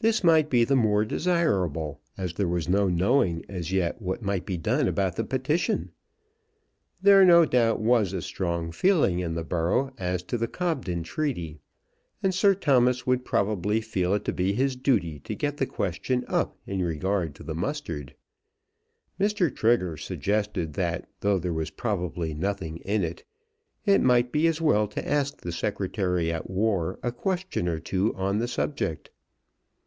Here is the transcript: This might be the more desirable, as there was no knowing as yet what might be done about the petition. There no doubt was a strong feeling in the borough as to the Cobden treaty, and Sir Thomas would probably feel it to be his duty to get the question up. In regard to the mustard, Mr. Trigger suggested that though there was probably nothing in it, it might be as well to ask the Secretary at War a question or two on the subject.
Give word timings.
This 0.00 0.22
might 0.22 0.50
be 0.50 0.64
the 0.64 0.76
more 0.76 1.06
desirable, 1.06 1.98
as 2.18 2.34
there 2.34 2.46
was 2.46 2.68
no 2.68 2.88
knowing 2.88 3.42
as 3.48 3.72
yet 3.72 4.02
what 4.02 4.20
might 4.20 4.44
be 4.44 4.58
done 4.58 4.86
about 4.86 5.16
the 5.16 5.24
petition. 5.24 5.92
There 7.00 7.24
no 7.24 7.46
doubt 7.46 7.80
was 7.80 8.12
a 8.12 8.20
strong 8.20 8.70
feeling 8.70 9.20
in 9.20 9.32
the 9.34 9.44
borough 9.44 9.94
as 9.96 10.22
to 10.24 10.36
the 10.36 10.46
Cobden 10.46 11.04
treaty, 11.04 11.58
and 12.22 12.34
Sir 12.34 12.54
Thomas 12.54 13.06
would 13.06 13.24
probably 13.24 13.80
feel 13.80 14.12
it 14.12 14.26
to 14.26 14.32
be 14.34 14.52
his 14.52 14.76
duty 14.76 15.20
to 15.20 15.34
get 15.34 15.56
the 15.56 15.64
question 15.64 16.26
up. 16.28 16.58
In 16.66 16.82
regard 16.82 17.34
to 17.36 17.42
the 17.42 17.54
mustard, 17.54 18.14
Mr. 19.18 19.48
Trigger 19.54 19.96
suggested 19.96 20.74
that 20.74 21.08
though 21.20 21.38
there 21.38 21.54
was 21.54 21.70
probably 21.70 22.34
nothing 22.34 22.76
in 22.84 23.02
it, 23.04 23.24
it 23.86 24.02
might 24.02 24.32
be 24.32 24.46
as 24.48 24.60
well 24.60 24.86
to 24.86 25.08
ask 25.08 25.38
the 25.40 25.50
Secretary 25.50 26.30
at 26.30 26.50
War 26.50 26.98
a 27.02 27.10
question 27.10 27.66
or 27.70 27.80
two 27.80 28.14
on 28.14 28.36
the 28.36 28.48
subject. 28.48 29.08